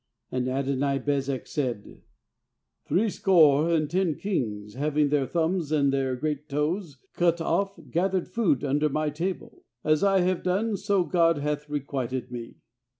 [0.33, 2.01] 7And Adoni bezek said:
[2.87, 8.25] "Threescore and ten kings, hav ing their thumbs and their great toes cut off, gathered
[8.25, 12.55] fopd under my table; as I have done, so God hath requited me.'